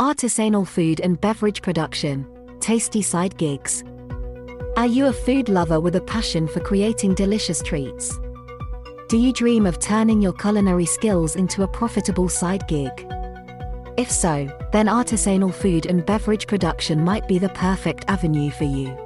Artisanal 0.00 0.66
food 0.66 1.00
and 1.00 1.20
beverage 1.20 1.60
production, 1.60 2.26
tasty 2.58 3.02
side 3.02 3.36
gigs. 3.36 3.84
Are 4.78 4.86
you 4.86 5.08
a 5.08 5.12
food 5.12 5.50
lover 5.50 5.78
with 5.78 5.94
a 5.94 6.00
passion 6.00 6.48
for 6.48 6.60
creating 6.60 7.12
delicious 7.12 7.60
treats? 7.60 8.18
Do 9.10 9.18
you 9.18 9.30
dream 9.30 9.66
of 9.66 9.78
turning 9.78 10.22
your 10.22 10.32
culinary 10.32 10.86
skills 10.86 11.36
into 11.36 11.64
a 11.64 11.68
profitable 11.68 12.30
side 12.30 12.66
gig? 12.66 12.90
If 13.98 14.10
so, 14.10 14.48
then 14.72 14.86
artisanal 14.86 15.52
food 15.52 15.84
and 15.84 16.06
beverage 16.06 16.46
production 16.46 17.04
might 17.04 17.28
be 17.28 17.38
the 17.38 17.50
perfect 17.50 18.06
avenue 18.08 18.50
for 18.52 18.64
you. 18.64 18.96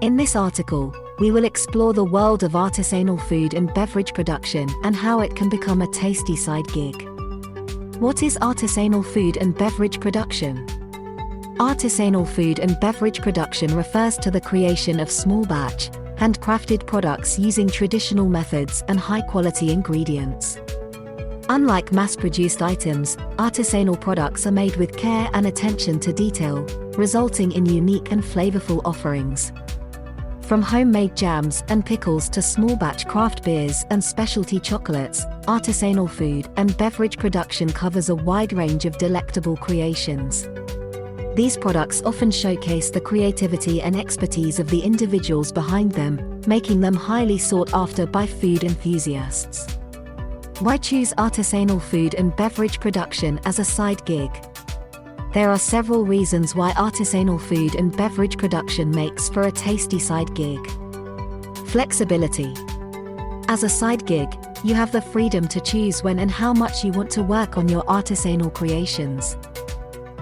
In 0.00 0.16
this 0.16 0.34
article, 0.34 0.90
we 1.18 1.30
will 1.30 1.44
explore 1.44 1.92
the 1.92 2.02
world 2.02 2.44
of 2.44 2.52
artisanal 2.52 3.20
food 3.28 3.52
and 3.52 3.74
beverage 3.74 4.14
production 4.14 4.70
and 4.84 4.96
how 4.96 5.20
it 5.20 5.36
can 5.36 5.50
become 5.50 5.82
a 5.82 5.92
tasty 5.92 6.34
side 6.34 6.66
gig. 6.68 7.06
What 7.98 8.22
is 8.22 8.38
artisanal 8.38 9.04
food 9.04 9.38
and 9.38 9.58
beverage 9.58 9.98
production? 9.98 10.64
Artisanal 11.58 12.28
food 12.28 12.60
and 12.60 12.78
beverage 12.78 13.20
production 13.20 13.74
refers 13.74 14.16
to 14.18 14.30
the 14.30 14.40
creation 14.40 15.00
of 15.00 15.10
small 15.10 15.44
batch, 15.44 15.90
handcrafted 16.14 16.86
products 16.86 17.40
using 17.40 17.68
traditional 17.68 18.28
methods 18.28 18.84
and 18.86 19.00
high 19.00 19.22
quality 19.22 19.72
ingredients. 19.72 20.60
Unlike 21.48 21.90
mass 21.90 22.14
produced 22.14 22.62
items, 22.62 23.16
artisanal 23.36 24.00
products 24.00 24.46
are 24.46 24.52
made 24.52 24.76
with 24.76 24.96
care 24.96 25.28
and 25.34 25.48
attention 25.48 25.98
to 25.98 26.12
detail, 26.12 26.62
resulting 26.96 27.50
in 27.50 27.66
unique 27.66 28.12
and 28.12 28.22
flavorful 28.22 28.80
offerings. 28.84 29.50
From 30.48 30.62
homemade 30.62 31.14
jams 31.14 31.62
and 31.68 31.84
pickles 31.84 32.30
to 32.30 32.40
small 32.40 32.74
batch 32.74 33.06
craft 33.06 33.44
beers 33.44 33.84
and 33.90 34.02
specialty 34.02 34.58
chocolates, 34.58 35.26
artisanal 35.42 36.08
food 36.08 36.48
and 36.56 36.74
beverage 36.78 37.18
production 37.18 37.70
covers 37.70 38.08
a 38.08 38.14
wide 38.14 38.54
range 38.54 38.86
of 38.86 38.96
delectable 38.96 39.58
creations. 39.58 40.48
These 41.34 41.58
products 41.58 42.00
often 42.02 42.30
showcase 42.30 42.88
the 42.88 42.98
creativity 42.98 43.82
and 43.82 43.94
expertise 43.94 44.58
of 44.58 44.70
the 44.70 44.80
individuals 44.80 45.52
behind 45.52 45.92
them, 45.92 46.40
making 46.46 46.80
them 46.80 46.94
highly 46.94 47.36
sought 47.36 47.74
after 47.74 48.06
by 48.06 48.26
food 48.26 48.64
enthusiasts. 48.64 49.66
Why 50.60 50.78
choose 50.78 51.12
artisanal 51.18 51.82
food 51.82 52.14
and 52.14 52.34
beverage 52.36 52.80
production 52.80 53.38
as 53.44 53.58
a 53.58 53.64
side 53.64 54.02
gig? 54.06 54.30
There 55.38 55.50
are 55.50 55.56
several 55.56 56.04
reasons 56.04 56.56
why 56.56 56.72
artisanal 56.72 57.40
food 57.40 57.76
and 57.76 57.96
beverage 57.96 58.36
production 58.36 58.90
makes 58.90 59.28
for 59.28 59.42
a 59.42 59.52
tasty 59.52 60.00
side 60.00 60.34
gig. 60.34 60.58
Flexibility. 61.66 62.52
As 63.46 63.62
a 63.62 63.68
side 63.68 64.04
gig, 64.04 64.36
you 64.64 64.74
have 64.74 64.90
the 64.90 65.00
freedom 65.00 65.46
to 65.46 65.60
choose 65.60 66.02
when 66.02 66.18
and 66.18 66.28
how 66.28 66.52
much 66.52 66.84
you 66.84 66.90
want 66.90 67.08
to 67.10 67.22
work 67.22 67.56
on 67.56 67.68
your 67.68 67.84
artisanal 67.84 68.52
creations. 68.52 69.36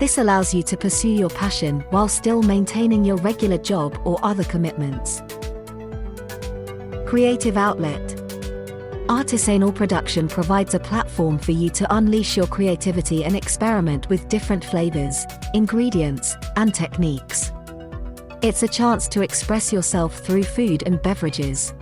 This 0.00 0.16
allows 0.16 0.54
you 0.54 0.62
to 0.62 0.78
pursue 0.78 1.12
your 1.12 1.28
passion 1.28 1.84
while 1.90 2.08
still 2.08 2.40
maintaining 2.40 3.04
your 3.04 3.16
regular 3.16 3.58
job 3.58 4.00
or 4.06 4.18
other 4.22 4.44
commitments. 4.44 5.20
Creative 7.06 7.58
outlet. 7.58 8.21
Artisanal 9.12 9.74
production 9.74 10.26
provides 10.26 10.72
a 10.72 10.80
platform 10.80 11.38
for 11.38 11.52
you 11.52 11.68
to 11.68 11.96
unleash 11.96 12.34
your 12.34 12.46
creativity 12.46 13.26
and 13.26 13.36
experiment 13.36 14.08
with 14.08 14.26
different 14.30 14.64
flavors, 14.64 15.26
ingredients, 15.52 16.34
and 16.56 16.74
techniques. 16.74 17.52
It's 18.40 18.62
a 18.62 18.68
chance 18.68 19.08
to 19.08 19.20
express 19.20 19.70
yourself 19.70 20.20
through 20.20 20.44
food 20.44 20.84
and 20.86 21.00
beverages. 21.02 21.74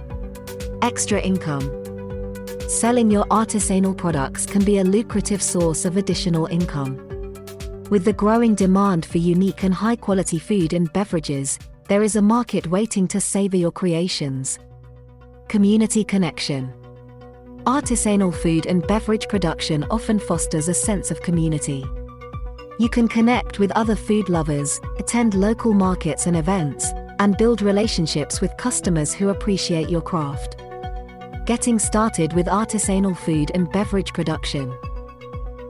Extra 0.83 1.20
income. 1.20 1.70
Selling 2.69 3.12
your 3.12 3.27
artisanal 3.27 3.97
products 3.97 4.45
can 4.45 4.64
be 4.64 4.78
a 4.78 4.84
lucrative 4.84 5.41
source 5.41 5.84
of 5.84 5.97
additional 5.97 6.47
income. 6.47 6.97
With 7.91 8.05
the 8.05 8.12
growing 8.12 8.56
demand 8.56 9.06
for 9.06 9.19
unique 9.19 9.62
and 9.62 9.73
high 9.73 9.95
quality 9.95 10.41
food 10.41 10.73
and 10.73 10.92
beverages, 10.92 11.61
there 11.86 12.03
is 12.03 12.17
a 12.17 12.23
market 12.23 12.67
waiting 12.67 13.06
to 13.06 13.20
savor 13.20 13.56
your 13.56 13.70
creations. 13.70 14.58
Community 15.47 16.02
connection. 16.02 16.74
Artisanal 17.67 18.35
food 18.35 18.65
and 18.65 18.87
beverage 18.87 19.29
production 19.29 19.85
often 19.91 20.19
fosters 20.19 20.69
a 20.69 20.75
sense 20.75 21.11
of 21.11 21.21
community. 21.21 21.85
You 22.79 22.89
can 22.89 23.07
connect 23.07 23.59
with 23.59 23.71
other 23.73 23.95
food 23.95 24.31
lovers, 24.31 24.81
attend 24.98 25.35
local 25.35 25.75
markets 25.75 26.27
and 26.27 26.39
events, 26.39 26.91
and 27.19 27.37
build 27.37 27.61
relationships 27.61 28.41
with 28.41 28.57
customers 28.57 29.13
who 29.13 29.29
appreciate 29.29 29.91
your 29.91 30.01
craft. 30.01 30.57
Getting 31.45 31.79
started 31.79 32.33
with 32.33 32.47
artisanal 32.47 33.15
food 33.15 33.51
and 33.55 33.71
beverage 33.71 34.15
production. 34.15 34.75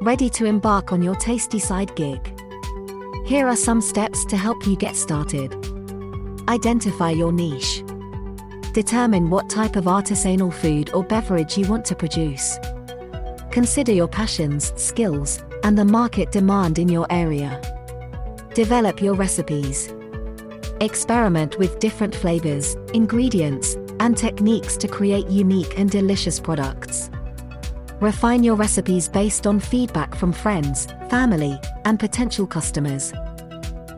Ready 0.00 0.30
to 0.30 0.44
embark 0.44 0.92
on 0.92 1.02
your 1.02 1.16
tasty 1.16 1.58
side 1.58 1.96
gig? 1.96 2.20
Here 3.26 3.48
are 3.48 3.56
some 3.56 3.80
steps 3.80 4.24
to 4.26 4.36
help 4.36 4.64
you 4.64 4.76
get 4.76 4.94
started. 4.94 5.56
Identify 6.48 7.10
your 7.10 7.32
niche. 7.32 7.82
Determine 8.72 9.30
what 9.30 9.50
type 9.50 9.74
of 9.74 9.86
artisanal 9.86 10.52
food 10.52 10.90
or 10.94 11.02
beverage 11.02 11.58
you 11.58 11.66
want 11.66 11.84
to 11.86 11.96
produce. 11.96 12.56
Consider 13.50 13.90
your 13.90 14.06
passions, 14.06 14.72
skills, 14.80 15.42
and 15.64 15.76
the 15.76 15.84
market 15.84 16.30
demand 16.30 16.78
in 16.78 16.88
your 16.88 17.04
area. 17.10 17.60
Develop 18.54 19.02
your 19.02 19.14
recipes. 19.14 19.92
Experiment 20.80 21.58
with 21.58 21.80
different 21.80 22.14
flavors, 22.14 22.76
ingredients, 22.94 23.74
and 23.98 24.16
techniques 24.16 24.76
to 24.76 24.86
create 24.86 25.28
unique 25.28 25.76
and 25.76 25.90
delicious 25.90 26.38
products. 26.38 27.10
Refine 28.00 28.44
your 28.44 28.54
recipes 28.54 29.08
based 29.08 29.48
on 29.48 29.58
feedback 29.58 30.14
from 30.14 30.32
friends, 30.32 30.86
family, 31.10 31.58
and 31.84 31.98
potential 31.98 32.46
customers. 32.46 33.12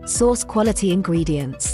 Source 0.07 0.45
quality 0.45 0.93
ingredients 0.93 1.72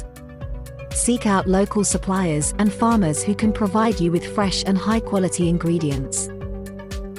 seek 0.98 1.26
out 1.26 1.46
local 1.46 1.84
suppliers 1.84 2.52
and 2.58 2.72
farmers 2.72 3.22
who 3.22 3.34
can 3.34 3.52
provide 3.52 4.00
you 4.00 4.10
with 4.10 4.34
fresh 4.34 4.64
and 4.66 4.76
high 4.76 5.00
quality 5.00 5.48
ingredients. 5.48 6.28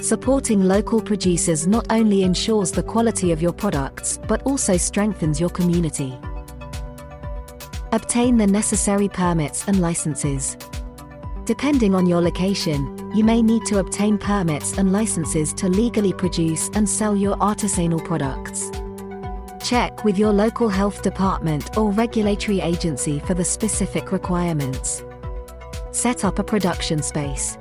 Supporting 0.00 0.64
local 0.64 1.00
producers 1.00 1.66
not 1.66 1.86
only 1.90 2.22
ensures 2.22 2.70
the 2.70 2.82
quality 2.82 3.32
of 3.32 3.42
your 3.42 3.52
products 3.52 4.18
but 4.28 4.42
also 4.42 4.76
strengthens 4.76 5.40
your 5.40 5.50
community. 5.50 6.18
Obtain 7.92 8.36
the 8.36 8.46
necessary 8.46 9.08
permits 9.08 9.66
and 9.66 9.80
licenses. 9.80 10.56
Depending 11.44 11.94
on 11.94 12.06
your 12.06 12.20
location, 12.20 13.10
you 13.14 13.24
may 13.24 13.42
need 13.42 13.64
to 13.66 13.78
obtain 13.78 14.16
permits 14.16 14.78
and 14.78 14.92
licenses 14.92 15.52
to 15.54 15.68
legally 15.68 16.12
produce 16.12 16.70
and 16.74 16.88
sell 16.88 17.16
your 17.16 17.36
artisanal 17.38 18.04
products. 18.04 18.69
Check 19.70 20.02
with 20.02 20.18
your 20.18 20.32
local 20.32 20.68
health 20.68 21.00
department 21.00 21.78
or 21.78 21.92
regulatory 21.92 22.58
agency 22.58 23.20
for 23.20 23.34
the 23.34 23.44
specific 23.44 24.10
requirements. 24.10 25.04
Set 25.92 26.24
up 26.24 26.40
a 26.40 26.42
production 26.42 27.00
space. 27.04 27.56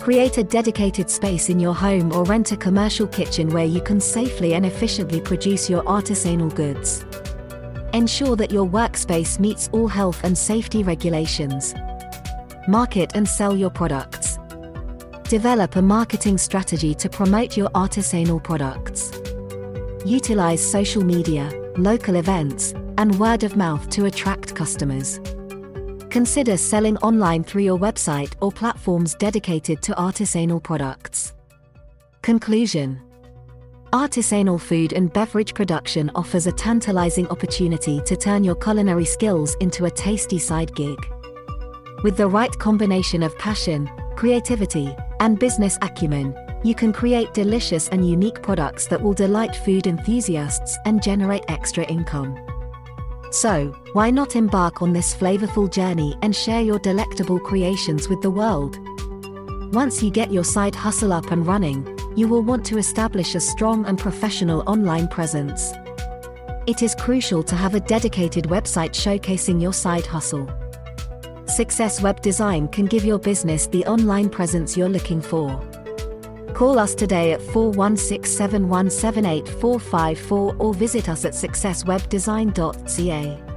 Create 0.00 0.38
a 0.38 0.42
dedicated 0.42 1.08
space 1.08 1.48
in 1.48 1.60
your 1.60 1.76
home 1.76 2.12
or 2.12 2.24
rent 2.24 2.50
a 2.50 2.56
commercial 2.56 3.06
kitchen 3.06 3.50
where 3.50 3.64
you 3.64 3.80
can 3.80 4.00
safely 4.00 4.54
and 4.54 4.66
efficiently 4.66 5.20
produce 5.20 5.70
your 5.70 5.84
artisanal 5.84 6.52
goods. 6.52 7.04
Ensure 7.94 8.34
that 8.34 8.50
your 8.50 8.66
workspace 8.66 9.38
meets 9.38 9.68
all 9.72 9.86
health 9.86 10.24
and 10.24 10.36
safety 10.36 10.82
regulations. 10.82 11.72
Market 12.66 13.12
and 13.14 13.28
sell 13.28 13.56
your 13.56 13.70
products. 13.70 14.40
Develop 15.28 15.76
a 15.76 15.82
marketing 15.82 16.36
strategy 16.36 16.96
to 16.96 17.08
promote 17.08 17.56
your 17.56 17.68
artisanal 17.70 18.42
products. 18.42 19.21
Utilize 20.04 20.60
social 20.60 21.04
media, 21.04 21.48
local 21.76 22.16
events, 22.16 22.72
and 22.98 23.16
word 23.20 23.44
of 23.44 23.56
mouth 23.56 23.88
to 23.90 24.06
attract 24.06 24.52
customers. 24.52 25.20
Consider 26.10 26.56
selling 26.56 26.96
online 26.98 27.44
through 27.44 27.62
your 27.62 27.78
website 27.78 28.32
or 28.40 28.50
platforms 28.50 29.14
dedicated 29.14 29.80
to 29.82 29.92
artisanal 29.92 30.60
products. 30.60 31.34
Conclusion 32.20 33.00
Artisanal 33.92 34.60
food 34.60 34.92
and 34.92 35.12
beverage 35.12 35.54
production 35.54 36.10
offers 36.16 36.48
a 36.48 36.52
tantalizing 36.52 37.28
opportunity 37.28 38.00
to 38.00 38.16
turn 38.16 38.42
your 38.42 38.56
culinary 38.56 39.04
skills 39.04 39.54
into 39.60 39.84
a 39.84 39.90
tasty 39.90 40.38
side 40.38 40.74
gig. 40.74 40.98
With 42.02 42.16
the 42.16 42.26
right 42.26 42.58
combination 42.58 43.22
of 43.22 43.38
passion, 43.38 43.88
creativity, 44.16 44.96
and 45.20 45.38
business 45.38 45.78
acumen, 45.80 46.34
you 46.64 46.74
can 46.74 46.92
create 46.92 47.34
delicious 47.34 47.88
and 47.88 48.08
unique 48.08 48.42
products 48.42 48.86
that 48.86 49.00
will 49.00 49.12
delight 49.12 49.54
food 49.54 49.86
enthusiasts 49.86 50.78
and 50.84 51.02
generate 51.02 51.44
extra 51.48 51.84
income. 51.84 52.38
So, 53.30 53.74
why 53.94 54.10
not 54.10 54.36
embark 54.36 54.82
on 54.82 54.92
this 54.92 55.14
flavorful 55.14 55.70
journey 55.70 56.16
and 56.22 56.36
share 56.36 56.60
your 56.60 56.78
delectable 56.78 57.40
creations 57.40 58.08
with 58.08 58.20
the 58.20 58.30
world? 58.30 58.78
Once 59.72 60.02
you 60.02 60.10
get 60.10 60.30
your 60.30 60.44
side 60.44 60.74
hustle 60.74 61.12
up 61.12 61.30
and 61.30 61.46
running, 61.46 61.98
you 62.14 62.28
will 62.28 62.42
want 62.42 62.64
to 62.66 62.76
establish 62.76 63.34
a 63.34 63.40
strong 63.40 63.86
and 63.86 63.98
professional 63.98 64.62
online 64.66 65.08
presence. 65.08 65.72
It 66.66 66.82
is 66.82 66.94
crucial 66.94 67.42
to 67.44 67.56
have 67.56 67.74
a 67.74 67.80
dedicated 67.80 68.44
website 68.44 68.90
showcasing 68.90 69.60
your 69.60 69.72
side 69.72 70.06
hustle. 70.06 70.48
Success 71.46 72.02
Web 72.02 72.20
Design 72.20 72.68
can 72.68 72.86
give 72.86 73.04
your 73.04 73.18
business 73.18 73.66
the 73.66 73.84
online 73.86 74.28
presence 74.28 74.76
you're 74.76 74.88
looking 74.88 75.20
for. 75.20 75.60
Call 76.54 76.78
us 76.78 76.94
today 76.94 77.32
at 77.32 77.40
416 77.40 78.68
or 80.58 80.74
visit 80.74 81.08
us 81.08 81.24
at 81.24 81.32
successwebdesign.ca. 81.32 83.51